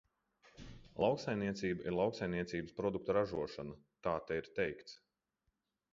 Lauksaimniecība 1.03 1.85
ir 1.89 1.95
lauksaimniecības 1.99 2.75
produktu 2.79 3.17
ražošana, 3.19 3.79
tā 4.09 4.19
te 4.31 4.41
ir 4.45 4.51
teikts. 4.61 5.01